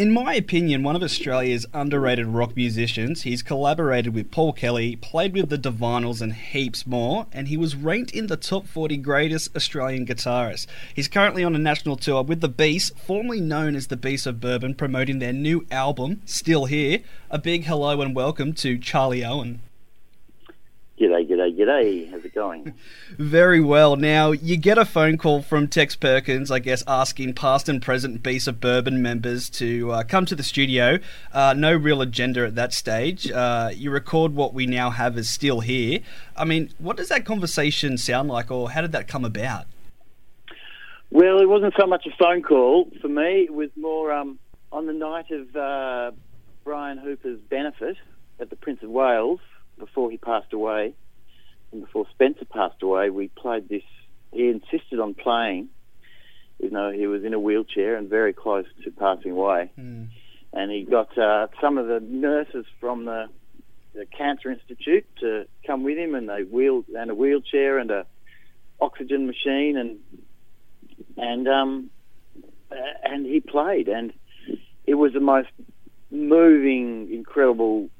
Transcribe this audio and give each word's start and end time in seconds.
In 0.00 0.14
my 0.14 0.32
opinion, 0.32 0.82
one 0.82 0.96
of 0.96 1.02
Australia's 1.02 1.66
underrated 1.74 2.26
rock 2.28 2.56
musicians. 2.56 3.24
He's 3.24 3.42
collaborated 3.42 4.14
with 4.14 4.30
Paul 4.30 4.54
Kelly, 4.54 4.96
played 4.96 5.34
with 5.34 5.50
the 5.50 5.58
Divinyls, 5.58 6.22
and 6.22 6.32
heaps 6.32 6.86
more, 6.86 7.26
and 7.34 7.48
he 7.48 7.58
was 7.58 7.76
ranked 7.76 8.10
in 8.12 8.26
the 8.26 8.38
top 8.38 8.66
40 8.66 8.96
greatest 8.96 9.54
Australian 9.54 10.06
guitarists. 10.06 10.66
He's 10.94 11.06
currently 11.06 11.44
on 11.44 11.54
a 11.54 11.58
national 11.58 11.96
tour 11.96 12.22
with 12.22 12.40
the 12.40 12.48
Beast, 12.48 12.96
formerly 12.96 13.42
known 13.42 13.76
as 13.76 13.88
the 13.88 13.96
Beast 13.98 14.26
of 14.26 14.40
Bourbon, 14.40 14.74
promoting 14.74 15.18
their 15.18 15.34
new 15.34 15.66
album, 15.70 16.22
Still 16.24 16.64
Here. 16.64 17.00
A 17.30 17.38
big 17.38 17.64
hello 17.64 18.00
and 18.00 18.16
welcome 18.16 18.54
to 18.54 18.78
Charlie 18.78 19.22
Owen. 19.22 19.60
G'day, 21.00 21.26
g'day, 21.26 21.58
g'day. 21.58 22.10
How's 22.10 22.26
it 22.26 22.34
going? 22.34 22.74
Very 23.18 23.58
well. 23.62 23.96
Now, 23.96 24.32
you 24.32 24.58
get 24.58 24.76
a 24.76 24.84
phone 24.84 25.16
call 25.16 25.40
from 25.40 25.66
Tex 25.66 25.96
Perkins, 25.96 26.50
I 26.50 26.58
guess, 26.58 26.84
asking 26.86 27.32
past 27.32 27.70
and 27.70 27.80
present 27.80 28.22
Beast 28.22 28.46
of 28.46 28.60
Bourbon 28.60 29.00
members 29.00 29.48
to 29.50 29.92
uh, 29.92 30.02
come 30.02 30.26
to 30.26 30.34
the 30.34 30.42
studio. 30.42 30.98
Uh, 31.32 31.54
no 31.56 31.74
real 31.74 32.02
agenda 32.02 32.44
at 32.44 32.54
that 32.56 32.74
stage. 32.74 33.30
Uh, 33.30 33.70
you 33.72 33.90
record 33.90 34.34
what 34.34 34.52
we 34.52 34.66
now 34.66 34.90
have 34.90 35.16
is 35.16 35.30
still 35.30 35.60
here. 35.60 36.00
I 36.36 36.44
mean, 36.44 36.68
what 36.76 36.98
does 36.98 37.08
that 37.08 37.24
conversation 37.24 37.96
sound 37.96 38.28
like, 38.28 38.50
or 38.50 38.70
how 38.70 38.82
did 38.82 38.92
that 38.92 39.08
come 39.08 39.24
about? 39.24 39.64
Well, 41.10 41.40
it 41.40 41.48
wasn't 41.48 41.72
so 41.80 41.86
much 41.86 42.04
a 42.04 42.14
phone 42.18 42.42
call 42.42 42.90
for 43.00 43.08
me. 43.08 43.44
It 43.44 43.54
was 43.54 43.70
more 43.74 44.12
um, 44.12 44.38
on 44.70 44.84
the 44.84 44.92
night 44.92 45.30
of 45.30 45.56
uh, 45.56 46.10
Brian 46.62 46.98
Hooper's 46.98 47.40
benefit 47.48 47.96
at 48.38 48.50
the 48.50 48.56
Prince 48.56 48.82
of 48.82 48.90
Wales 48.90 49.40
before 49.78 50.10
he 50.10 50.18
passed 50.18 50.52
away, 50.52 50.94
and 51.72 51.82
before 51.82 52.06
Spencer 52.10 52.44
passed 52.44 52.82
away, 52.82 53.10
we 53.10 53.28
played 53.28 53.68
this. 53.68 53.82
He 54.32 54.48
insisted 54.48 55.00
on 55.00 55.14
playing, 55.14 55.68
even 56.60 56.74
though 56.74 56.90
he 56.90 57.06
was 57.06 57.24
in 57.24 57.34
a 57.34 57.40
wheelchair 57.40 57.96
and 57.96 58.08
very 58.08 58.32
close 58.32 58.66
to 58.84 58.90
passing 58.90 59.32
away. 59.32 59.70
Mm. 59.78 60.08
And 60.52 60.70
he 60.70 60.84
got 60.84 61.16
uh, 61.16 61.48
some 61.60 61.78
of 61.78 61.86
the 61.86 62.00
nurses 62.00 62.66
from 62.80 63.04
the, 63.04 63.28
the 63.94 64.06
Cancer 64.06 64.50
Institute 64.50 65.06
to 65.20 65.46
come 65.66 65.84
with 65.84 65.96
him, 65.96 66.14
and 66.14 66.28
they 66.28 66.42
wheeled 66.42 66.86
and 66.88 67.10
a 67.10 67.14
wheelchair 67.14 67.78
and 67.78 67.90
a 67.90 68.06
oxygen 68.80 69.26
machine, 69.26 69.76
and 69.76 69.98
and 71.16 71.48
um, 71.48 71.90
and 73.04 73.26
he 73.26 73.40
played, 73.40 73.88
and 73.88 74.12
it 74.86 74.94
was 74.94 75.12
the 75.12 75.20
most 75.20 75.48
moving, 76.10 77.12
incredible 77.12 77.90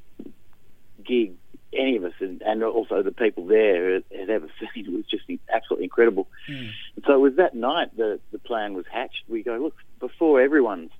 gig 1.05 1.35
any 1.73 1.97
of 1.97 2.05
us 2.05 2.13
and, 2.21 2.43
and 2.43 2.63
also 2.63 3.03
the 3.03 3.13
people 3.13 3.47
there 3.47 3.95
had, 3.95 4.05
ever 4.29 4.49
seen. 4.75 4.87
It 4.87 4.93
was 4.93 5.07
just 5.07 5.25
absolutely 5.53 5.85
incredible. 5.85 6.29
Mm. 6.49 6.71
And 6.97 7.05
so 7.07 7.15
it 7.15 7.21
was 7.21 7.37
that 7.37 7.55
night 7.55 7.97
that 7.97 8.21
the 8.33 8.39
plan 8.39 8.75
was 8.75 8.87
hatched. 8.91 9.25
We 9.29 9.43
go, 9.43 9.57
look, 9.57 9.77
before 9.99 10.41
everyone's 10.41 10.91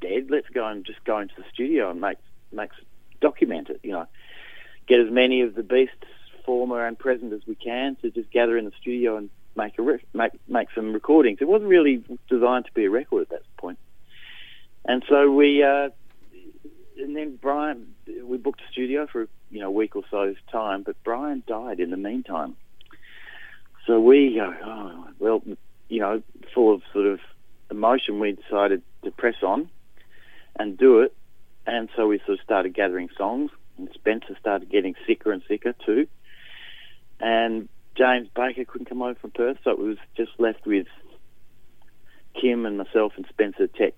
dead, 0.00 0.28
let's 0.30 0.48
go 0.48 0.66
and 0.66 0.84
just 0.84 1.02
go 1.04 1.18
into 1.18 1.34
the 1.36 1.44
studio 1.52 1.90
and 1.90 2.00
make, 2.00 2.18
make 2.52 2.70
document 3.20 3.70
it, 3.70 3.80
you 3.82 3.92
know, 3.92 4.06
get 4.86 5.00
as 5.00 5.10
many 5.10 5.42
of 5.42 5.54
the 5.54 5.62
beasts, 5.62 5.94
former 6.44 6.84
and 6.84 6.98
present, 6.98 7.32
as 7.32 7.40
we 7.46 7.54
can 7.54 7.96
to 8.02 8.10
just 8.10 8.30
gather 8.30 8.58
in 8.58 8.64
the 8.64 8.72
studio 8.80 9.16
and 9.16 9.30
make 9.56 9.78
a 9.78 9.82
rec- 9.82 10.04
make 10.12 10.32
make 10.48 10.68
some 10.74 10.92
recordings. 10.92 11.38
It 11.40 11.46
wasn't 11.46 11.70
really 11.70 12.02
designed 12.28 12.66
to 12.66 12.72
be 12.72 12.84
a 12.84 12.90
record 12.90 13.22
at 13.22 13.28
that 13.30 13.42
point. 13.56 13.78
And 14.84 15.04
so 15.08 15.30
we, 15.30 15.62
uh, 15.62 15.90
and 17.02 17.16
then 17.16 17.38
Brian, 17.40 17.94
we 18.24 18.36
booked 18.38 18.60
a 18.60 18.72
studio 18.72 19.06
for 19.10 19.28
you 19.50 19.60
know 19.60 19.68
a 19.68 19.70
week 19.70 19.96
or 19.96 20.02
so's 20.10 20.36
time, 20.50 20.82
but 20.82 20.96
Brian 21.04 21.42
died 21.46 21.80
in 21.80 21.90
the 21.90 21.96
meantime. 21.96 22.56
So 23.86 24.00
we 24.00 24.34
go, 24.36 24.54
oh, 24.64 25.08
well, 25.18 25.42
you 25.88 26.00
know, 26.00 26.22
full 26.54 26.74
of 26.74 26.82
sort 26.92 27.06
of 27.06 27.20
emotion, 27.70 28.20
we 28.20 28.32
decided 28.32 28.82
to 29.02 29.10
press 29.10 29.42
on 29.42 29.68
and 30.56 30.78
do 30.78 31.00
it. 31.00 31.14
And 31.66 31.88
so 31.96 32.06
we 32.06 32.18
sort 32.20 32.38
of 32.38 32.44
started 32.44 32.74
gathering 32.74 33.08
songs, 33.16 33.50
and 33.78 33.88
Spencer 33.94 34.36
started 34.38 34.70
getting 34.70 34.94
sicker 35.06 35.32
and 35.32 35.42
sicker 35.48 35.74
too. 35.84 36.06
And 37.20 37.68
James 37.96 38.28
Baker 38.34 38.64
couldn't 38.64 38.88
come 38.88 39.02
over 39.02 39.18
from 39.18 39.32
Perth, 39.32 39.58
so 39.64 39.70
it 39.70 39.78
was 39.78 39.98
just 40.16 40.32
left 40.38 40.66
with 40.66 40.86
Kim 42.40 42.66
and 42.66 42.78
myself 42.78 43.12
and 43.16 43.26
Spencer 43.28 43.66
Tex, 43.66 43.96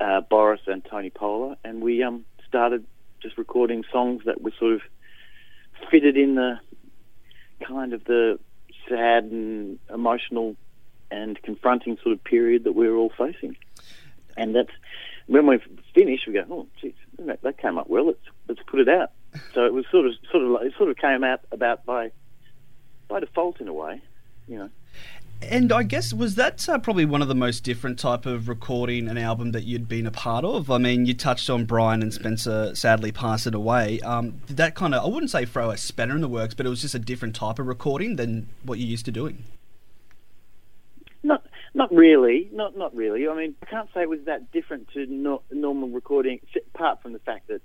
uh, 0.00 0.20
Boris 0.22 0.60
and 0.66 0.84
Tony 0.84 1.10
Pola, 1.10 1.56
and 1.64 1.82
we 1.82 2.02
um, 2.02 2.24
started 2.48 2.84
just 3.20 3.36
recording 3.36 3.84
songs 3.92 4.22
that 4.24 4.40
were 4.40 4.52
sort 4.58 4.74
of 4.74 4.80
fitted 5.90 6.16
in 6.16 6.34
the 6.34 6.58
kind 7.66 7.92
of 7.92 8.04
the 8.04 8.38
sad 8.88 9.24
and 9.24 9.78
emotional 9.92 10.56
and 11.10 11.40
confronting 11.42 11.98
sort 12.02 12.12
of 12.14 12.24
period 12.24 12.64
that 12.64 12.72
we 12.72 12.88
were 12.88 12.96
all 12.96 13.12
facing. 13.16 13.56
And 14.36 14.54
that's 14.54 14.70
when 15.26 15.46
we 15.46 15.58
finished, 15.94 16.26
we 16.26 16.34
go, 16.34 16.44
oh, 16.50 16.66
geez, 16.80 16.94
that, 17.18 17.42
that 17.42 17.58
came 17.58 17.78
up 17.78 17.88
well. 17.88 18.06
Let's 18.06 18.18
let's 18.48 18.62
put 18.66 18.80
it 18.80 18.88
out. 18.88 19.10
So 19.54 19.64
it 19.64 19.72
was 19.72 19.84
sort 19.90 20.06
of 20.06 20.12
sort 20.30 20.44
of 20.44 20.50
like 20.50 20.66
it 20.66 20.74
sort 20.76 20.90
of 20.90 20.96
came 20.96 21.22
out 21.24 21.40
about 21.52 21.84
by 21.84 22.10
by 23.08 23.20
default 23.20 23.60
in 23.60 23.68
a 23.68 23.72
way, 23.72 24.00
you 24.48 24.58
know. 24.58 24.70
And 25.42 25.72
I 25.72 25.84
guess 25.84 26.12
was 26.12 26.34
that 26.34 26.68
uh, 26.68 26.78
probably 26.78 27.06
one 27.06 27.22
of 27.22 27.28
the 27.28 27.34
most 27.34 27.64
different 27.64 27.98
type 27.98 28.26
of 28.26 28.46
recording 28.48 29.08
an 29.08 29.16
album 29.16 29.52
that 29.52 29.64
you'd 29.64 29.88
been 29.88 30.06
a 30.06 30.10
part 30.10 30.44
of. 30.44 30.70
I 30.70 30.76
mean, 30.78 31.06
you 31.06 31.14
touched 31.14 31.48
on 31.48 31.64
Brian 31.64 32.02
and 32.02 32.12
Spencer 32.12 32.74
sadly 32.74 33.10
passing 33.10 33.54
away. 33.54 34.00
Um, 34.00 34.32
did 34.46 34.58
that 34.58 34.74
kind 34.74 34.94
of 34.94 35.02
I 35.02 35.08
wouldn't 35.08 35.30
say 35.30 35.46
throw 35.46 35.70
a 35.70 35.78
spanner 35.78 36.14
in 36.14 36.20
the 36.20 36.28
works, 36.28 36.52
but 36.54 36.66
it 36.66 36.68
was 36.68 36.82
just 36.82 36.94
a 36.94 36.98
different 36.98 37.34
type 37.34 37.58
of 37.58 37.66
recording 37.66 38.16
than 38.16 38.48
what 38.64 38.78
you're 38.78 38.88
used 38.88 39.06
to 39.06 39.12
doing. 39.12 39.44
Not 41.22 41.44
not 41.72 41.92
really, 41.92 42.48
not 42.52 42.76
not 42.76 42.94
really. 42.94 43.26
I 43.26 43.34
mean, 43.34 43.54
I 43.62 43.66
can't 43.66 43.88
say 43.94 44.02
it 44.02 44.08
was 44.10 44.20
that 44.26 44.52
different 44.52 44.88
to 44.92 45.06
no, 45.06 45.42
normal 45.50 45.88
recording, 45.88 46.40
apart 46.74 47.00
from 47.02 47.14
the 47.14 47.18
fact 47.18 47.48
that 47.48 47.62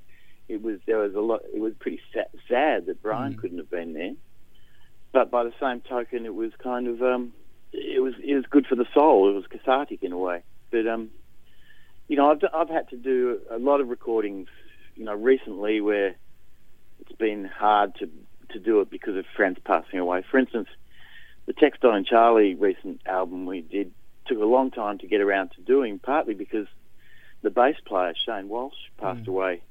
it 0.48 0.62
was 0.62 0.80
there 0.86 1.00
was 1.00 1.14
a 1.14 1.20
lot. 1.20 1.42
It 1.54 1.60
was 1.60 1.74
pretty 1.80 2.00
sad, 2.14 2.28
sad 2.48 2.86
that 2.86 3.02
Brian 3.02 3.34
Mm. 3.34 3.38
couldn't 3.38 3.58
have 3.58 3.70
been 3.70 3.94
there. 3.94 4.14
But 5.12 5.30
by 5.30 5.44
the 5.44 5.54
same 5.60 5.82
token, 5.82 6.26
it 6.26 6.34
was 6.34 6.52
kind 6.62 6.88
of 6.88 7.02
um, 7.02 7.34
it 7.78 8.02
was 8.02 8.14
it 8.24 8.36
was 8.36 8.46
good 8.50 8.68
for 8.68 8.76
the 8.76 8.88
soul. 8.94 9.30
It 9.30 9.34
was 9.34 9.46
cathartic 9.50 10.04
in 10.04 10.12
a 10.12 10.18
way. 10.18 10.44
But 10.72 10.88
um, 10.88 11.10
you 12.08 12.18
know, 12.18 12.32
I've 12.32 12.40
I've 12.54 12.70
had 12.70 12.90
to 12.90 12.98
do 12.98 13.40
a 13.52 13.58
lot 13.58 13.82
of 13.82 13.90
recordings, 13.90 14.48
you 14.96 15.06
know, 15.06 15.14
recently 15.16 15.82
where 15.82 16.16
it's 17.00 17.16
been 17.18 17.46
hard 17.46 17.96
to 18.00 18.10
to 18.52 18.60
do 18.60 18.82
it 18.82 18.90
because 18.90 19.16
of 19.18 19.26
friends 19.36 19.58
passing 19.66 20.00
away. 20.00 20.24
For 20.30 20.38
instance, 20.38 20.68
the 21.48 21.54
Tex, 21.54 21.78
Don 21.82 21.96
and 21.96 22.06
Charlie 22.06 22.56
recent 22.56 23.02
album 23.06 23.46
we 23.46 23.62
did 23.62 23.92
took 24.28 24.40
a 24.40 24.46
long 24.46 24.72
time 24.72 24.98
to 25.00 25.08
get 25.08 25.22
around 25.22 25.52
to 25.56 25.62
doing, 25.62 26.00
partly 26.00 26.34
because 26.34 26.68
the 27.44 27.50
bass 27.50 27.76
player 27.86 28.14
Shane 28.26 28.50
Walsh 28.50 28.74
passed 29.00 29.26
Mm. 29.26 29.28
away 29.28 29.62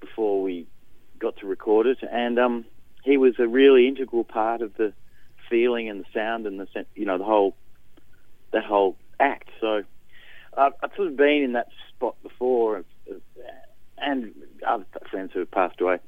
before 0.00 0.42
we 0.42 0.66
got 1.18 1.36
to 1.38 1.46
record 1.46 1.86
it, 1.86 1.98
and 2.02 2.38
um, 2.38 2.64
he 3.02 3.16
was 3.16 3.34
a 3.38 3.48
really 3.48 3.88
integral 3.88 4.24
part 4.24 4.60
of 4.60 4.74
the 4.74 4.92
feeling 5.54 5.88
and 5.88 6.00
the 6.00 6.06
sound 6.12 6.48
and 6.48 6.58
the 6.58 6.66
you 6.96 7.04
know 7.04 7.16
the 7.16 7.24
whole 7.24 7.54
that 8.52 8.64
whole 8.64 8.96
act. 9.20 9.50
So 9.60 9.84
I've, 10.56 10.72
I've 10.82 10.90
sort 10.96 11.06
of 11.06 11.16
been 11.16 11.44
in 11.44 11.52
that 11.52 11.68
spot 11.90 12.16
before, 12.24 12.84
and 13.98 14.34
other 14.66 14.84
friends 15.08 15.30
who 15.32 15.38
have 15.38 15.50
passed 15.52 15.80
away. 15.80 15.98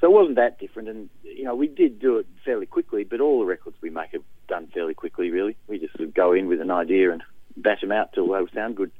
So 0.00 0.08
it 0.08 0.12
wasn't 0.12 0.34
that 0.36 0.58
different, 0.58 0.88
and 0.88 1.08
you 1.22 1.44
know 1.44 1.54
we 1.54 1.68
did 1.68 2.00
do 2.00 2.16
it 2.18 2.26
fairly 2.44 2.66
quickly. 2.66 3.04
But 3.04 3.20
all 3.20 3.38
the 3.38 3.46
records 3.46 3.76
we 3.80 3.90
make 3.90 4.12
are 4.12 4.24
done 4.48 4.66
fairly 4.74 4.94
quickly. 4.94 5.30
Really, 5.30 5.56
we 5.68 5.78
just 5.78 5.96
sort 5.96 6.08
of 6.08 6.14
go 6.14 6.32
in 6.32 6.48
with 6.48 6.60
an 6.60 6.72
idea 6.72 7.12
and 7.12 7.22
bash 7.56 7.80
them 7.80 7.92
out 7.92 8.12
till 8.12 8.26
they 8.26 8.40
sound 8.52 8.74
good. 8.76 8.90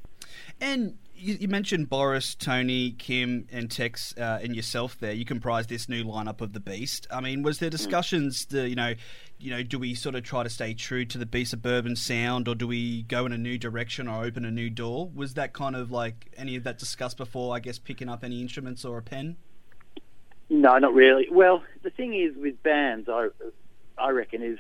And 0.60 0.96
you, 1.16 1.36
you 1.40 1.48
mentioned 1.48 1.88
Boris, 1.88 2.34
Tony, 2.34 2.92
Kim, 2.92 3.46
and 3.50 3.70
Tex, 3.70 4.14
uh, 4.18 4.38
and 4.42 4.54
yourself. 4.54 4.98
There, 4.98 5.12
you 5.12 5.24
comprise 5.24 5.66
this 5.66 5.88
new 5.88 6.04
lineup 6.04 6.40
of 6.40 6.52
the 6.52 6.60
Beast. 6.60 7.06
I 7.10 7.20
mean, 7.20 7.42
was 7.42 7.58
there 7.58 7.70
discussions? 7.70 8.44
To, 8.46 8.68
you 8.68 8.76
know, 8.76 8.94
you 9.38 9.50
know, 9.50 9.62
do 9.62 9.78
we 9.78 9.94
sort 9.94 10.14
of 10.14 10.22
try 10.24 10.42
to 10.42 10.50
stay 10.50 10.74
true 10.74 11.04
to 11.06 11.18
the 11.18 11.26
Beasts 11.26 11.52
of 11.52 11.62
Bourbon 11.62 11.96
sound, 11.96 12.48
or 12.48 12.54
do 12.54 12.66
we 12.66 13.02
go 13.02 13.26
in 13.26 13.32
a 13.32 13.38
new 13.38 13.58
direction 13.58 14.08
or 14.08 14.24
open 14.24 14.44
a 14.44 14.50
new 14.50 14.70
door? 14.70 15.10
Was 15.14 15.34
that 15.34 15.52
kind 15.52 15.74
of 15.74 15.90
like 15.90 16.30
any 16.36 16.56
of 16.56 16.64
that 16.64 16.78
discussed 16.78 17.16
before? 17.16 17.54
I 17.54 17.60
guess 17.60 17.78
picking 17.78 18.08
up 18.08 18.22
any 18.22 18.40
instruments 18.40 18.84
or 18.84 18.98
a 18.98 19.02
pen. 19.02 19.36
No, 20.48 20.78
not 20.78 20.94
really. 20.94 21.26
Well, 21.30 21.62
the 21.82 21.90
thing 21.90 22.14
is 22.14 22.36
with 22.36 22.62
bands, 22.62 23.08
I 23.08 23.28
I 23.98 24.10
reckon 24.10 24.42
is 24.42 24.58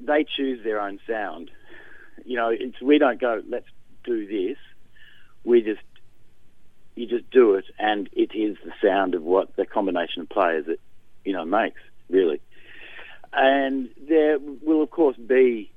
they 0.00 0.24
choose 0.24 0.62
their 0.64 0.80
own 0.80 0.98
sound. 1.06 1.50
You 2.24 2.36
know, 2.36 2.48
it's 2.48 2.80
we 2.82 2.98
don't 2.98 3.20
go 3.20 3.40
let's 3.48 3.68
do 4.04 4.26
this. 4.26 4.58
We 5.44 5.62
just 5.62 5.80
you 6.94 7.06
just 7.06 7.30
do 7.30 7.54
it, 7.54 7.64
and 7.78 8.08
it 8.12 8.34
is 8.34 8.56
the 8.64 8.72
sound 8.82 9.14
of 9.14 9.22
what 9.22 9.56
the 9.56 9.66
combination 9.66 10.22
of 10.22 10.28
players 10.28 10.66
it 10.68 10.80
you 11.24 11.32
know 11.32 11.44
makes 11.44 11.80
really. 12.08 12.40
And 13.32 13.88
there 14.08 14.38
will 14.38 14.82
of 14.82 14.90
course 14.90 15.16
be. 15.16 15.70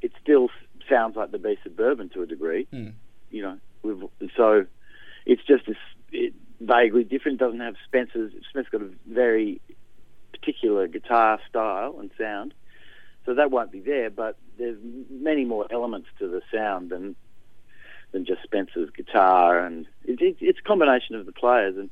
It 0.00 0.12
still 0.20 0.48
sounds 0.88 1.14
like 1.14 1.30
the 1.30 1.38
Beasts 1.38 1.64
of 1.64 1.76
Bourbon 1.76 2.08
to 2.10 2.22
a 2.22 2.26
degree. 2.26 2.66
Mm. 2.72 2.94
You 3.30 3.42
know, 3.42 4.10
so 4.36 4.66
it's 5.24 5.42
just 5.44 5.66
this, 5.66 5.76
it, 6.10 6.34
vaguely 6.60 7.04
different. 7.04 7.38
Doesn't 7.38 7.60
have 7.60 7.76
Spencer's. 7.86 8.32
Spencer's 8.50 8.70
got 8.70 8.82
a 8.82 8.90
very 9.06 9.60
particular 10.32 10.88
guitar 10.88 11.38
style 11.48 11.96
and 12.00 12.10
sound, 12.18 12.54
so 13.24 13.34
that 13.34 13.50
won't 13.50 13.70
be 13.70 13.80
there. 13.80 14.10
But 14.10 14.36
there's 14.58 14.78
many 15.10 15.44
more 15.44 15.66
elements 15.70 16.08
to 16.18 16.28
the 16.28 16.42
sound 16.52 16.90
than 16.90 17.14
than 18.12 18.24
just 18.24 18.42
Spencer's 18.42 18.90
guitar, 18.90 19.58
and 19.58 19.86
it, 20.04 20.20
it, 20.20 20.36
it's 20.40 20.58
a 20.58 20.62
combination 20.62 21.16
of 21.16 21.26
the 21.26 21.32
players. 21.32 21.76
And 21.76 21.90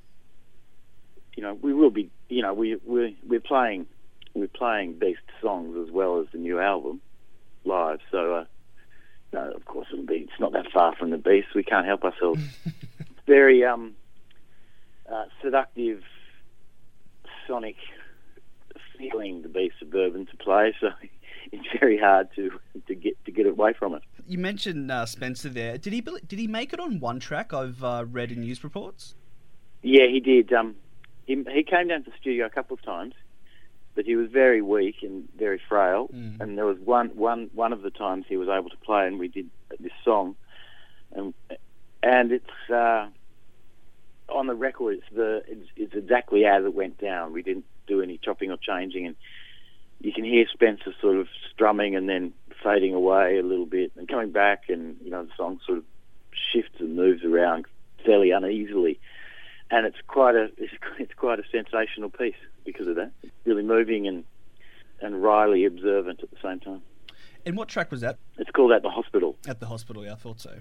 you 1.35 1.43
know, 1.43 1.55
we 1.55 1.73
will 1.73 1.91
be, 1.91 2.11
you 2.29 2.43
know, 2.43 2.55
we 2.55 2.77
we 2.87 3.17
we're 3.27 3.41
playing 3.41 3.87
we're 4.35 4.49
playing 4.49 4.99
Beast 4.99 5.21
songs 5.41 5.77
as 5.87 5.93
well 5.93 6.21
as 6.21 6.27
the 6.33 6.39
new 6.39 6.61
album 6.61 7.01
live. 7.65 8.01
So, 8.11 8.35
uh, 8.35 8.45
no, 9.33 9.51
of 9.53 9.65
course, 9.65 9.89
it'll 9.93 10.07
be. 10.07 10.29
It's 10.29 10.41
not 10.41 10.53
that 10.53 10.71
far 10.73 10.95
from 10.97 11.11
the 11.11 11.19
Beast. 11.19 11.49
We 11.55 11.63
can't 11.63 11.87
help 11.87 12.05
ourselves. 12.05 12.43
Very 13.27 13.65
um, 13.65 13.95
uh, 15.11 15.25
seductive, 15.43 16.03
sonic 17.47 17.77
feeling. 18.99 19.43
The 19.43 19.49
Beasts 19.49 19.81
of 19.83 19.91
Bourbon 19.91 20.27
to 20.27 20.37
play. 20.37 20.75
So 20.81 20.89
it's 21.53 21.67
very 21.79 21.99
hard 21.99 22.29
to 22.37 22.51
to 22.87 22.95
get 22.95 23.25
to 23.25 23.33
get 23.33 23.47
away 23.47 23.73
from 23.73 23.95
it. 23.95 24.03
You 24.31 24.39
mentioned 24.39 24.93
uh, 24.93 25.07
Spencer 25.07 25.49
there. 25.49 25.77
Did 25.77 25.93
he 25.93 26.01
did 26.01 26.39
he 26.39 26.47
make 26.47 26.73
it 26.73 26.79
on 26.79 27.01
one 27.01 27.19
track? 27.19 27.53
I've 27.53 27.83
uh, 27.83 28.05
read 28.09 28.31
in 28.31 28.43
news 28.43 28.63
reports. 28.63 29.17
Yeah, 29.83 30.07
he 30.07 30.21
did. 30.21 30.53
Um, 30.53 30.77
he 31.27 31.35
he 31.53 31.65
came 31.65 31.89
down 31.89 32.05
to 32.05 32.11
the 32.11 32.17
studio 32.21 32.47
a 32.47 32.51
couple 32.51 32.75
of 32.75 32.83
times, 32.83 33.15
but 33.97 34.05
he 34.05 34.15
was 34.15 34.31
very 34.31 34.63
weak 34.63 34.99
and 35.03 35.29
very 35.37 35.61
frail. 35.69 36.11
Mm. 36.15 36.41
And 36.41 36.57
there 36.57 36.65
was 36.65 36.79
one 36.79 37.09
one 37.17 37.51
one 37.55 37.73
of 37.73 37.83
the 37.83 37.91
times 37.91 38.25
he 38.29 38.37
was 38.37 38.49
able 38.49 38.71
to 38.71 38.77
play, 38.77 39.09
and 39.09 39.19
we 39.19 39.27
did 39.27 39.51
this 39.81 39.91
song, 40.05 40.37
and 41.11 41.35
and 42.01 42.31
it's 42.31 42.71
uh, 42.73 43.09
on 44.29 44.47
the 44.47 44.55
record. 44.55 44.99
It's 44.99 45.13
the 45.13 45.43
it's, 45.49 45.69
it's 45.75 45.95
exactly 45.95 46.45
as 46.45 46.65
it 46.65 46.73
went 46.73 46.99
down. 46.99 47.33
We 47.33 47.43
didn't 47.43 47.65
do 47.89 48.01
any 48.01 48.17
chopping 48.17 48.53
or 48.53 48.59
changing, 48.59 49.09
and 49.09 49.17
you 50.01 50.13
can 50.13 50.23
hear 50.23 50.47
Spencer 50.53 50.95
sort 51.01 51.17
of 51.17 51.27
strumming 51.53 51.97
and 51.97 52.09
then 52.09 52.33
fading 52.63 52.95
away 52.95 53.39
a 53.39 53.43
little 53.43 53.67
bit 53.67 53.93
and 53.97 54.09
coming 54.09 54.31
back, 54.33 54.65
and 54.69 54.97
you 55.03 55.11
know 55.11 55.25
the 55.25 55.31
song 55.37 55.61
sort 55.67 55.79
of 55.79 55.85
shifts 56.53 56.81
and 56.81 56.97
moves 56.97 57.25
around 57.25 57.67
fairly 58.05 58.31
uneasily, 58.31 59.01
and 59.71 59.87
it's 59.87 59.99
quite 60.07 60.35
a 60.35 60.49
it's, 60.57 60.73
it's 60.99 61.15
quite 61.15 61.39
a 61.39 61.45
sensational 61.51 62.11
piece 62.11 62.35
because 62.65 62.87
of 62.87 62.97
that. 62.97 63.13
It's 63.23 63.33
really 63.45 63.63
moving 63.63 64.07
and 64.07 64.25
and 65.01 65.23
wryly 65.23 65.65
observant 65.65 66.23
at 66.23 66.31
the 66.31 66.37
same 66.43 66.61
time. 66.61 66.83
And 67.47 67.57
what 67.57 67.69
track 67.69 67.91
was 67.91 68.03
that? 68.03 68.19
It's 68.39 68.51
called 68.51 68.73
At 68.73 68.83
the 68.83 68.91
Hospital. 68.91 69.37
At 69.49 69.61
the 69.61 69.67
Hospital, 69.67 70.05
yeah, 70.05 70.13
I 70.13 70.17
thought 70.17 70.41
so. 70.41 70.59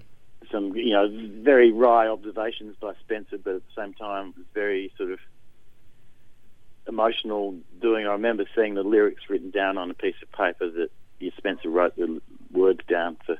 Some, 0.50 0.74
you 0.74 0.92
know, 0.92 1.08
very 1.42 1.70
wry 1.70 2.08
observations 2.08 2.74
by 2.80 2.94
Spencer, 3.00 3.38
but 3.38 3.56
at 3.56 3.62
the 3.66 3.82
same 3.82 3.92
time, 3.94 4.32
very 4.54 4.92
sort 4.96 5.10
of 5.10 5.18
emotional 6.88 7.54
doing. 7.80 8.06
I 8.06 8.12
remember 8.12 8.44
seeing 8.56 8.74
the 8.74 8.82
lyrics 8.82 9.24
written 9.28 9.50
down 9.50 9.76
on 9.78 9.90
a 9.90 9.94
piece 9.94 10.16
of 10.22 10.32
paper 10.32 10.70
that 10.70 10.90
Spencer 11.36 11.68
wrote 11.68 11.94
the 11.96 12.20
words 12.52 12.80
down 12.88 13.16
for 13.26 13.36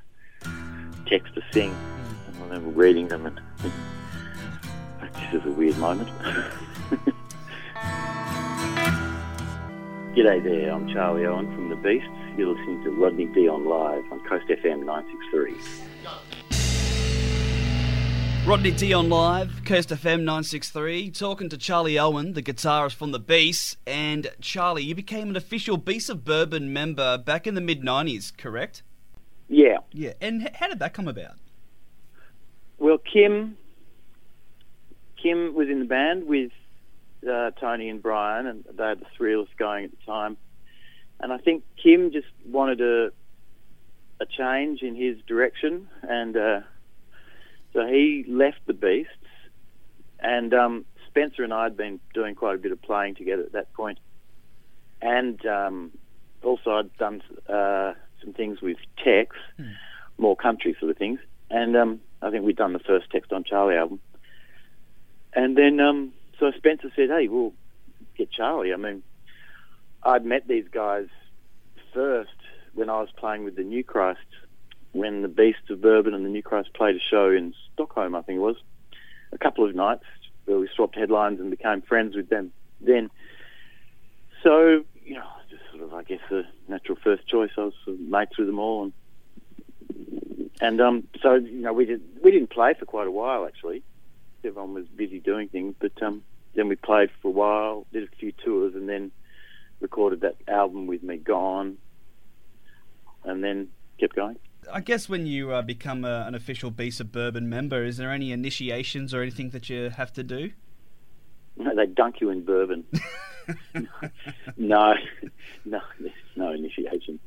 Tex 1.07 1.31
to 1.35 1.43
sing. 1.53 1.75
And 2.27 2.37
I 2.37 2.43
remember 2.45 2.71
reading 2.71 3.09
them, 3.09 3.27
and 3.27 3.41
this 5.15 5.41
is 5.41 5.47
a 5.47 5.51
weird 5.51 5.79
moment. 5.79 6.09
G'day 10.15 10.43
there, 10.43 10.73
I'm 10.73 10.89
Charlie 10.93 11.25
Owen 11.25 11.47
from 11.55 11.71
The 11.71 11.77
Beasts. 11.77 12.09
You're 12.37 12.55
listening 12.55 12.83
to 12.85 12.91
Rodney 12.91 13.27
Dion 13.27 13.65
Live 13.65 14.05
on 14.13 14.21
Coast 14.29 14.47
FM 14.49 14.85
963. 14.85 16.50
Rodney 18.51 18.73
Dion 18.73 19.09
Live, 19.09 19.65
Coast 19.65 19.91
FM 19.91 20.25
963, 20.25 21.13
talking 21.13 21.49
to 21.51 21.57
Charlie 21.57 22.01
Owen, 22.01 22.33
the 22.33 22.43
guitarist 22.43 22.97
from 22.97 23.13
The 23.13 23.21
Beast. 23.21 23.77
And 23.87 24.29
Charlie, 24.41 24.83
you 24.83 24.93
became 24.97 25.31
an 25.31 25.37
official 25.37 25.77
Beast 25.77 26.11
of 26.11 26.25
Bourbon 26.25 26.73
member 26.73 27.17
back 27.17 27.47
in 27.47 27.55
the 27.55 27.61
mid 27.61 27.83
90s, 27.83 28.37
correct? 28.37 28.83
Yeah. 29.49 29.77
Yeah. 29.93 30.15
And 30.21 30.51
how 30.55 30.67
did 30.67 30.81
that 30.81 30.95
come 30.95 31.07
about? 31.07 31.37
Well, 32.79 32.99
Kim 32.99 33.57
Kim 35.23 35.55
was 35.55 35.69
in 35.69 35.79
the 35.79 35.85
band 35.85 36.27
with 36.27 36.51
uh, 37.23 37.53
Tony 37.53 37.89
and 37.89 38.03
Brian, 38.03 38.49
and 38.49 38.65
they 38.77 38.85
had 38.85 38.99
the 38.99 39.07
three 39.17 39.33
of 39.35 39.43
us 39.43 39.49
going 39.59 39.85
at 39.85 39.93
the 39.93 40.05
time. 40.05 40.37
And 41.21 41.33
I 41.33 41.39
think 41.39 41.63
Kim 41.81 42.11
just 42.11 42.27
wanted 42.45 42.81
a 42.81 43.13
a 44.21 44.27
change 44.27 44.83
in 44.83 44.97
his 44.97 45.19
direction, 45.29 45.87
and 46.03 46.37
uh, 46.37 46.61
so 47.73 47.87
he 47.87 48.25
left 48.29 48.61
the 48.67 48.73
Beasts, 48.73 49.13
and 50.19 50.53
um, 50.53 50.85
Spencer 51.09 51.43
and 51.43 51.53
I 51.53 51.65
had 51.65 51.77
been 51.77 52.01
doing 52.15 52.35
quite 52.35 52.57
a 52.57 52.59
bit 52.59 52.73
of 52.73 52.83
playing 52.83 53.15
together 53.15 53.43
at 53.43 53.53
that 53.53 53.73
point, 53.73 53.99
and 55.01 55.45
um, 55.47 55.91
also 56.43 56.71
I'd 56.71 56.97
done 56.97 57.23
uh, 57.49 57.95
some 58.23 58.33
things 58.33 58.61
with 58.61 58.77
Tex, 59.03 59.37
mm. 59.59 59.73
more 60.19 60.37
country 60.37 60.77
sort 60.79 60.91
of 60.91 60.99
things, 60.99 61.21
and 61.51 61.77
um, 61.77 62.01
I 62.23 62.31
think 62.31 62.45
we'd 62.45 62.57
done 62.57 62.73
the 62.73 62.81
first 62.81 63.11
Text 63.11 63.33
on 63.33 63.45
Charlie 63.45 63.77
album, 63.77 64.01
and 65.33 65.57
then 65.57 65.81
um, 65.81 66.13
so 66.39 66.51
Spencer 66.57 66.91
said, 66.97 67.09
"Hey, 67.09 67.29
we'll 67.29 67.55
get 68.17 68.33
Charlie." 68.33 68.73
I 68.73 68.77
mean, 68.77 69.03
I'd 70.03 70.25
met 70.25 70.49
these 70.49 70.67
guys 70.71 71.07
first 71.95 72.31
when 72.75 72.89
I 72.89 73.01
was 73.01 73.11
playing 73.17 73.45
with 73.45 73.57
the 73.57 73.63
New 73.63 73.85
Christ 73.85 74.21
when 74.93 75.23
the 75.23 75.29
Beasts 75.29 75.71
of 75.71 75.81
Bourbon 75.81 76.15
and 76.15 76.25
the 76.25 76.29
New 76.29 76.43
Christ 76.43 76.73
played 76.75 76.97
a 76.97 77.01
show 77.01 77.31
in 77.31 77.55
Stockholm, 77.75 78.15
I 78.15 78.23
think 78.23 78.39
it 78.39 78.41
was, 78.41 78.57
a 79.33 79.39
couple 79.39 79.65
of 79.65 79.75
nights 79.75 80.05
where 80.45 80.59
we 80.59 80.69
swapped 80.75 80.97
headlines 80.97 81.41
and 81.41 81.51
became 81.51 81.83
friends 81.83 82.17
with 82.17 82.29
them 82.29 82.53
then. 82.81 83.11
So, 84.43 84.85
you 85.05 85.15
know, 85.15 85.29
just 85.49 85.63
sort 85.71 85.83
of, 85.83 85.95
I 85.95 86.03
guess, 86.03 86.21
a 86.31 86.43
natural 86.69 86.99
first 87.03 87.27
choice. 87.27 87.51
I 87.57 87.65
was 87.65 87.75
sort 87.85 87.97
of 87.97 88.01
mates 88.01 88.39
with 88.39 88.47
them 88.47 88.59
all. 88.59 88.85
And, 88.85 90.51
and 90.61 90.81
um, 90.81 91.09
so, 91.23 91.35
you 91.35 91.61
know, 91.61 91.73
we, 91.73 91.85
did, 91.85 92.03
we 92.23 92.31
didn't 92.31 92.51
play 92.51 92.75
for 92.75 92.87
quite 92.87 93.07
a 93.07 93.11
while, 93.11 93.47
actually. 93.47 93.83
Everyone 94.43 94.75
was 94.75 94.87
busy 94.87 95.21
doing 95.21 95.49
things. 95.49 95.75
But 95.79 96.03
um, 96.03 96.23
then 96.55 96.69
we 96.69 96.77
played 96.77 97.11
for 97.21 97.29
a 97.29 97.33
while, 97.33 97.87
did 97.93 98.05
a 98.05 98.17
few 98.17 98.33
tours, 98.33 98.75
and 98.75 98.89
then 98.89 99.11
recorded 99.81 100.23
that 100.23 100.37
album 100.49 100.87
with 100.87 101.03
me 101.03 101.19
gone. 101.19 101.77
And 103.23 103.45
then 103.45 103.69
kept 103.99 104.17
going. 104.17 104.39
I 104.73 104.81
guess 104.81 105.09
when 105.09 105.27
you 105.27 105.53
uh, 105.53 105.63
become 105.63 106.05
a, 106.05 106.25
an 106.27 106.35
official 106.35 106.71
Beast 106.71 107.01
of 107.01 107.13
Bourbon 107.13 107.49
member, 107.49 107.85
is 107.85 107.97
there 107.97 108.11
any 108.11 108.33
initiations 108.33 109.15
or 109.15 109.23
anything 109.23 109.51
that 109.51 109.71
you 109.71 109.91
have 109.91 110.13
to 110.15 110.23
do? 110.23 110.51
No, 111.57 111.75
they 111.75 111.87
dunk 111.87 112.21
you 112.21 112.31
in 112.31 112.45
bourbon. 112.45 112.85
no, 114.57 114.95
no, 115.65 115.81
there's 115.99 116.13
no 116.37 116.53
initiation. 116.53 117.19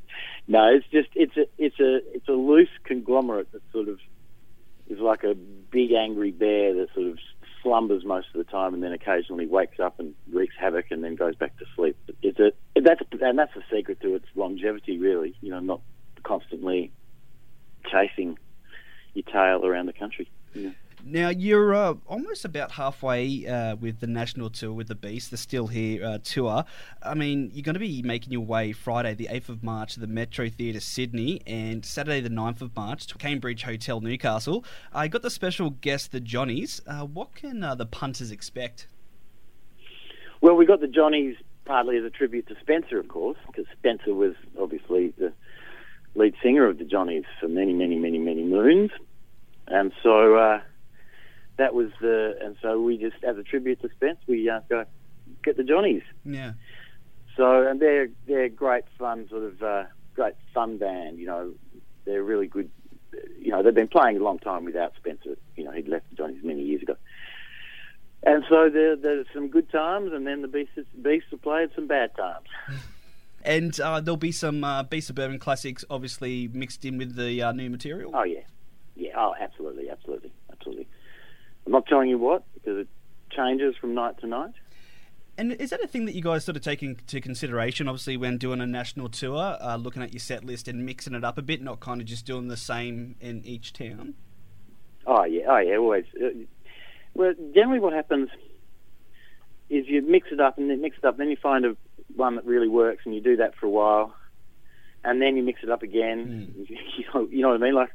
No, 0.48 0.74
it's 0.74 0.86
just 0.90 1.08
it's 1.14 1.36
a 1.36 1.46
it's 1.58 1.78
a 1.78 1.96
it's 2.14 2.28
a 2.28 2.32
loose 2.32 2.68
conglomerate 2.84 3.52
that 3.52 3.62
sort 3.72 3.88
of 3.88 4.00
is 4.88 4.98
like 4.98 5.24
a 5.24 5.34
big 5.34 5.92
angry 5.92 6.30
bear 6.30 6.74
that 6.74 6.88
sort 6.94 7.06
of 7.06 7.18
slumbers 7.62 8.04
most 8.04 8.28
of 8.34 8.44
the 8.44 8.50
time 8.50 8.74
and 8.74 8.82
then 8.82 8.92
occasionally 8.92 9.46
wakes 9.46 9.80
up 9.80 9.98
and 9.98 10.14
wreaks 10.30 10.54
havoc 10.58 10.86
and 10.90 11.02
then 11.02 11.14
goes 11.14 11.34
back 11.36 11.56
to 11.58 11.64
sleep. 11.76 11.96
It's 12.22 12.38
a 12.38 12.52
that's 12.80 13.00
and 13.20 13.38
that's 13.38 13.54
the 13.54 13.62
secret 13.72 14.00
to 14.00 14.14
its 14.14 14.26
longevity, 14.34 14.98
really. 14.98 15.36
You 15.40 15.50
know, 15.50 15.60
not 15.60 15.80
constantly 16.22 16.92
chasing 17.90 18.38
your 19.14 19.24
tail 19.24 19.64
around 19.64 19.86
the 19.86 19.92
country. 19.92 20.30
Yeah. 20.54 20.70
Now 21.06 21.28
you're 21.28 21.74
uh, 21.74 21.94
almost 22.06 22.46
about 22.46 22.72
halfway 22.72 23.46
uh, 23.46 23.76
with 23.76 24.00
the 24.00 24.06
national 24.06 24.48
tour 24.48 24.72
with 24.72 24.88
the 24.88 24.94
Beast, 24.94 25.30
the 25.30 25.36
Still 25.36 25.66
Here 25.66 26.02
uh, 26.02 26.18
tour. 26.24 26.64
I 27.02 27.12
mean, 27.12 27.50
you're 27.52 27.62
going 27.62 27.74
to 27.74 27.80
be 27.80 28.00
making 28.00 28.32
your 28.32 28.40
way 28.40 28.72
Friday, 28.72 29.12
the 29.12 29.28
8th 29.30 29.50
of 29.50 29.62
March, 29.62 29.94
to 29.94 30.00
the 30.00 30.06
Metro 30.06 30.48
Theatre 30.48 30.80
Sydney, 30.80 31.42
and 31.46 31.84
Saturday, 31.84 32.20
the 32.20 32.30
9th 32.30 32.62
of 32.62 32.74
March, 32.74 33.06
to 33.08 33.18
Cambridge 33.18 33.64
Hotel 33.64 34.00
Newcastle. 34.00 34.64
I 34.94 35.08
got 35.08 35.20
the 35.20 35.28
special 35.28 35.70
guest, 35.70 36.10
the 36.10 36.20
Johnnies. 36.20 36.80
Uh, 36.86 37.04
what 37.04 37.34
can 37.34 37.62
uh, 37.62 37.74
the 37.74 37.86
punters 37.86 38.30
expect? 38.30 38.86
Well, 40.40 40.54
we 40.54 40.64
got 40.64 40.80
the 40.80 40.88
Johnnies 40.88 41.36
partly 41.66 41.98
as 41.98 42.04
a 42.04 42.10
tribute 42.10 42.46
to 42.48 42.56
Spencer, 42.60 42.98
of 42.98 43.08
course, 43.08 43.38
because 43.46 43.66
Spencer 43.78 44.14
was 44.14 44.34
obviously 44.58 45.12
the 45.18 45.34
lead 46.14 46.34
singer 46.42 46.66
of 46.66 46.78
the 46.78 46.84
Johnnies 46.84 47.24
for 47.40 47.48
many, 47.48 47.72
many, 47.72 47.96
many, 47.96 48.18
many 48.18 48.44
moons, 48.44 48.90
and 49.66 49.92
so 50.02 50.36
uh, 50.36 50.60
that 51.56 51.74
was 51.74 51.90
the. 52.00 52.36
And 52.42 52.56
so 52.62 52.80
we 52.80 52.98
just, 52.98 53.22
as 53.24 53.36
a 53.38 53.42
tribute 53.42 53.80
to 53.82 53.88
Spence, 53.96 54.18
we 54.26 54.48
uh, 54.48 54.60
go 54.68 54.84
get 55.42 55.56
the 55.56 55.64
Johnnies. 55.64 56.02
Yeah. 56.24 56.52
So 57.36 57.66
and 57.66 57.80
they're 57.80 58.08
they're 58.26 58.48
great 58.48 58.84
fun, 58.98 59.28
sort 59.28 59.44
of 59.44 59.62
uh, 59.62 59.84
great 60.14 60.34
fun 60.52 60.78
band. 60.78 61.18
You 61.18 61.26
know, 61.26 61.52
they're 62.04 62.22
really 62.22 62.46
good. 62.46 62.70
You 63.38 63.52
know, 63.52 63.62
they've 63.62 63.74
been 63.74 63.88
playing 63.88 64.16
a 64.16 64.22
long 64.22 64.38
time 64.38 64.64
without 64.64 64.92
Spencer. 64.96 65.36
You 65.56 65.64
know, 65.64 65.72
he'd 65.72 65.88
left 65.88 66.10
the 66.10 66.16
Johnnies 66.16 66.42
many 66.42 66.62
years 66.62 66.82
ago. 66.82 66.96
And 68.26 68.42
so 68.48 68.70
there, 68.70 68.96
there's 68.96 69.26
some 69.34 69.48
good 69.48 69.70
times, 69.70 70.12
and 70.12 70.26
then 70.26 70.40
the 70.40 70.48
Beasts, 70.48 70.78
Beasts 71.00 71.28
have 71.30 71.42
played 71.42 71.68
some 71.74 71.86
bad 71.86 72.16
times. 72.16 72.46
And 73.44 73.78
uh, 73.78 74.00
there'll 74.00 74.16
be 74.16 74.32
some 74.32 74.64
uh, 74.64 74.82
Beasts 74.84 75.10
of 75.10 75.16
Bourbon 75.16 75.38
classics, 75.38 75.84
obviously 75.90 76.48
mixed 76.48 76.84
in 76.84 76.96
with 76.96 77.14
the 77.14 77.42
uh, 77.42 77.52
new 77.52 77.68
material. 77.68 78.10
Oh 78.14 78.24
yeah, 78.24 78.40
yeah. 78.96 79.12
Oh, 79.16 79.34
absolutely, 79.38 79.90
absolutely, 79.90 80.32
absolutely. 80.50 80.88
I'm 81.66 81.72
not 81.72 81.86
telling 81.86 82.08
you 82.08 82.18
what 82.18 82.44
because 82.54 82.78
it 82.78 82.88
changes 83.30 83.74
from 83.80 83.94
night 83.94 84.18
to 84.20 84.26
night. 84.26 84.54
And 85.36 85.52
is 85.52 85.70
that 85.70 85.82
a 85.82 85.88
thing 85.88 86.04
that 86.04 86.14
you 86.14 86.22
guys 86.22 86.44
sort 86.44 86.56
of 86.56 86.62
take 86.62 86.82
into 86.82 87.20
consideration, 87.20 87.88
obviously, 87.88 88.16
when 88.16 88.38
doing 88.38 88.60
a 88.60 88.66
national 88.66 89.08
tour, 89.08 89.58
uh, 89.60 89.76
looking 89.76 90.02
at 90.02 90.12
your 90.12 90.20
set 90.20 90.44
list 90.44 90.68
and 90.68 90.86
mixing 90.86 91.12
it 91.12 91.24
up 91.24 91.38
a 91.38 91.42
bit, 91.42 91.60
not 91.60 91.80
kind 91.80 92.00
of 92.00 92.06
just 92.06 92.24
doing 92.24 92.46
the 92.46 92.56
same 92.56 93.16
in 93.20 93.44
each 93.44 93.72
town? 93.72 94.14
Oh 95.06 95.24
yeah, 95.24 95.44
oh 95.48 95.58
yeah, 95.58 95.76
always. 95.76 96.04
Uh, 96.16 96.28
well, 97.14 97.34
generally, 97.54 97.80
what 97.80 97.92
happens 97.92 98.30
is 99.68 99.86
you 99.88 100.02
mix 100.02 100.28
it 100.30 100.40
up 100.40 100.56
and 100.56 100.70
then 100.70 100.80
mix 100.80 100.96
it 100.98 101.04
up, 101.04 101.16
then 101.16 101.28
you 101.28 101.36
find 101.36 101.64
a 101.64 101.76
one 102.14 102.36
that 102.36 102.44
really 102.44 102.68
works, 102.68 103.02
and 103.04 103.14
you 103.14 103.20
do 103.20 103.36
that 103.36 103.54
for 103.56 103.66
a 103.66 103.70
while, 103.70 104.14
and 105.04 105.20
then 105.20 105.36
you 105.36 105.42
mix 105.42 105.62
it 105.62 105.70
up 105.70 105.82
again. 105.82 106.54
Mm. 106.56 106.78
You 106.96 107.04
know, 107.12 107.28
you 107.28 107.42
know 107.42 107.48
what 107.48 107.60
I 107.60 107.64
mean? 107.64 107.74
Like, 107.74 107.90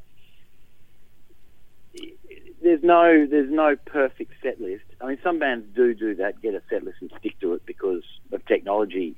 there's 2.62 2.82
no 2.82 3.26
there's 3.26 3.50
no 3.50 3.76
perfect 3.76 4.32
set 4.42 4.60
list. 4.60 4.84
I 5.00 5.06
mean, 5.06 5.18
some 5.22 5.38
bands 5.38 5.66
do 5.74 5.94
do 5.94 6.14
that, 6.16 6.42
get 6.42 6.54
a 6.54 6.62
set 6.68 6.84
list 6.84 6.98
and 7.00 7.10
stick 7.18 7.38
to 7.40 7.54
it 7.54 7.64
because 7.64 8.02
of 8.32 8.44
technology, 8.46 9.16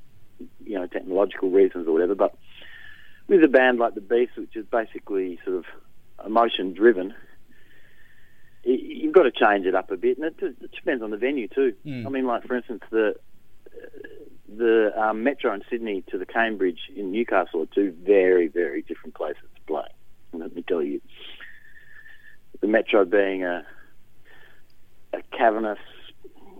you 0.64 0.78
know, 0.78 0.86
technological 0.86 1.50
reasons 1.50 1.88
or 1.88 1.92
whatever. 1.92 2.14
But 2.14 2.36
with 3.26 3.42
a 3.42 3.48
band 3.48 3.78
like 3.78 3.94
the 3.94 4.00
Beast, 4.00 4.36
which 4.36 4.56
is 4.56 4.66
basically 4.66 5.38
sort 5.44 5.56
of 5.56 5.64
emotion 6.24 6.72
driven, 6.72 7.14
you've 8.62 9.12
got 9.12 9.24
to 9.24 9.32
change 9.32 9.66
it 9.66 9.74
up 9.74 9.90
a 9.90 9.96
bit, 9.96 10.18
and 10.18 10.26
it, 10.26 10.36
it 10.40 10.72
depends 10.72 11.02
on 11.02 11.10
the 11.10 11.16
venue 11.16 11.48
too. 11.48 11.74
Mm. 11.84 12.06
I 12.06 12.10
mean, 12.10 12.26
like 12.26 12.46
for 12.46 12.56
instance, 12.56 12.82
the 12.90 13.16
the 14.56 14.92
um, 15.00 15.22
Metro 15.22 15.52
in 15.54 15.62
Sydney 15.70 16.02
to 16.10 16.18
the 16.18 16.26
Cambridge 16.26 16.80
in 16.94 17.12
Newcastle 17.12 17.62
are 17.62 17.74
two 17.74 17.94
very 18.02 18.48
very 18.48 18.82
different 18.82 19.14
places 19.14 19.42
to 19.54 19.60
play. 19.66 19.86
Let 20.32 20.54
me 20.54 20.62
tell 20.66 20.82
you, 20.82 21.00
the 22.60 22.66
Metro 22.66 23.04
being 23.04 23.44
a 23.44 23.64
a 25.12 25.22
cavernous, 25.36 25.78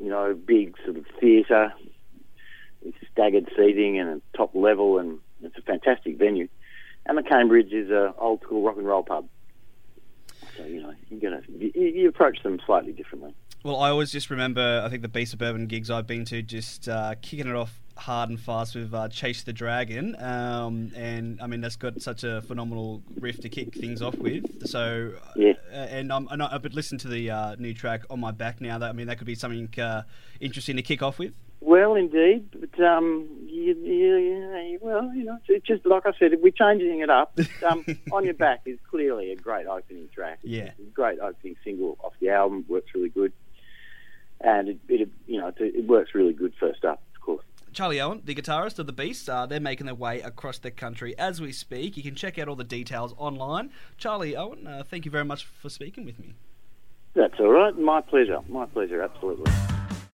you 0.01 0.11
know, 0.11 0.35
big 0.35 0.77
sort 0.85 0.97
of 0.97 1.07
theatre 1.19 1.73
with 2.83 2.95
staggered 3.11 3.51
seating 3.57 3.99
and 3.99 4.09
a 4.09 4.37
top 4.37 4.55
level, 4.55 4.99
and 4.99 5.19
it's 5.43 5.57
a 5.57 5.63
fantastic 5.63 6.19
venue. 6.19 6.49
And 7.07 7.17
the 7.17 7.23
Cambridge 7.23 7.73
is 7.73 7.91
a 7.91 8.15
old 8.19 8.43
school 8.43 8.63
rock 8.63 8.77
and 8.77 8.87
roll 8.87 9.03
pub. 9.03 9.29
So 10.57 10.65
you 10.65 10.83
know, 10.83 10.95
you're 11.09 11.21
gonna 11.21 11.43
you, 11.49 11.71
you 11.75 12.09
approach 12.09 12.43
them 12.43 12.61
slightly 12.67 12.93
differently. 12.93 13.35
Well, 13.65 13.79
I 13.79 13.91
always 13.91 14.11
just 14.11 14.29
remember, 14.29 14.83
I 14.85 14.89
think 14.89 15.03
the 15.03 15.09
Beasts 15.09 15.33
of 15.33 15.39
Bourbon 15.39 15.67
gigs 15.67 15.89
I've 15.89 16.07
been 16.07 16.25
to, 16.27 16.43
just 16.43 16.89
uh, 16.89 17.15
kicking 17.23 17.47
it 17.47 17.55
off 17.55 17.82
hard 18.03 18.31
and 18.31 18.41
fast 18.41 18.75
with 18.75 18.93
uh, 18.93 19.09
Chase 19.09 19.45
the 19.45 19.53
Dragon. 19.53 20.17
Um, 20.19 20.91
and 20.95 21.41
I 21.41 21.47
mean, 21.47 21.61
that's 21.61 21.77
got 21.77 22.03
such 22.03 22.25
a 22.25 22.43
phenomenal 22.43 23.03
riff 23.21 23.41
to 23.41 23.49
kick 23.49 23.75
things 23.75 24.03
off 24.03 24.17
with. 24.17 24.67
So, 24.67 25.13
yeah. 25.37 25.53
Uh, 25.71 25.77
and 25.77 26.13
I'm, 26.13 26.27
and 26.31 26.43
I've 26.43 26.65
listened 26.65 27.01
to 27.01 27.09
the 27.09 27.31
uh, 27.31 27.55
new 27.57 27.73
track 27.73 28.03
on 28.11 28.21
my 28.21 28.33
back 28.33 28.61
now. 28.61 28.79
That 28.79 28.91
I 28.91 28.93
mean, 28.93 29.07
that 29.07 29.19
could 29.19 29.27
be 29.27 29.37
something 29.37 29.69
uh, 29.81 30.03
interesting 30.41 30.77
to 30.77 30.83
kick 30.83 31.03
off 31.03 31.19
with. 31.19 31.33
Well, 31.61 31.95
indeed, 31.95 32.49
but 32.59 32.85
um, 32.85 33.29
you, 33.47 33.75
you, 33.75 34.17
you, 34.17 34.79
well, 34.83 35.15
you 35.15 35.23
know, 35.23 35.39
it's 35.47 35.65
just 35.65 35.87
like 35.87 36.05
I 36.05 36.11
said, 36.19 36.33
we're 36.43 36.51
changing 36.51 37.01
it 37.01 37.11
up. 37.11 37.39
Um, 37.65 37.85
on 38.13 38.25
your 38.25 38.35
back 38.35 38.63
is 38.67 38.81
clearly 38.91 39.31
a 39.31 39.37
great 39.37 39.69
opening 39.69 40.09
track. 40.13 40.41
Yeah, 40.43 40.73
great 40.93 41.21
opening 41.21 41.55
single 41.63 41.99
off 42.03 42.15
the 42.19 42.31
album. 42.31 42.65
Works 42.69 42.91
really 42.97 43.11
good, 43.11 43.33
and 44.41 44.71
it, 44.71 44.79
it 44.89 45.09
you 45.29 45.41
know, 45.41 45.49
it, 45.49 45.57
it 45.61 45.87
works 45.87 46.17
really 46.17 46.33
good 46.33 46.53
first 46.59 46.85
up. 46.85 47.01
Charlie 47.73 48.01
Owen, 48.01 48.21
the 48.25 48.35
guitarist 48.35 48.79
of 48.79 48.87
the 48.87 48.93
Beast, 48.93 49.31
uh, 49.31 49.47
they're 49.47 49.59
making 49.59 49.87
their 49.87 49.95
way 49.95 50.21
across 50.21 50.59
the 50.59 50.71
country 50.71 51.19
as 51.19 51.41
we 51.41 51.53
speak. 51.53 51.97
You 51.97 52.03
can 52.03 52.15
check 52.15 52.39
out 52.39 52.47
all 52.47 52.57
the 52.57 52.65
details 52.65 53.15
online. 53.17 53.71
Charlie 53.97 54.37
Owen, 54.37 54.67
uh, 54.67 54.83
thank 54.87 55.07
you 55.07 55.11
very 55.11 55.25
much 55.25 55.45
for 55.45 55.71
speaking 55.71 56.05
with 56.05 56.19
me. 56.19 56.35
That's 57.15 57.35
all 57.41 57.49
right. 57.51 57.77
My 57.77 58.01
pleasure. 58.03 58.41
My 58.49 58.67
pleasure. 58.67 59.03
Absolutely. 59.03 59.51